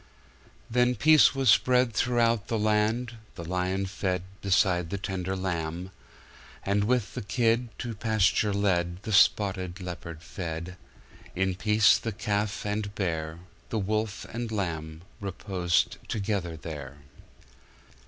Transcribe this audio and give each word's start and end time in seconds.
Then 0.67 0.95
peace 0.95 1.35
was 1.35 1.51
spread 1.51 1.93
throughout 1.93 2.47
the 2.47 2.57
land; 2.57 3.17
The 3.35 3.45
lion 3.45 3.85
fed 3.85 4.23
beside 4.41 4.89
the 4.89 4.97
tender 4.97 5.35
lamb; 5.35 5.91
And 6.65 6.85
with 6.85 7.13
the 7.13 7.21
kid, 7.21 7.69
To 7.77 7.93
pasture 7.93 8.51
led, 8.51 9.03
The 9.03 9.11
spotted 9.13 9.79
leopard 9.79 10.23
fed; 10.23 10.75
In 11.35 11.53
peace, 11.53 11.99
the 11.99 12.11
calf 12.13 12.65
and 12.65 12.95
bear, 12.95 13.41
The 13.69 13.77
wolf 13.77 14.25
and 14.33 14.51
lamb 14.51 15.03
reposed 15.19 15.97
together 16.09 16.57
there. 16.57 16.97